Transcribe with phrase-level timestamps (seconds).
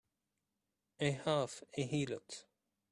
[0.99, 2.45] A half a heelot!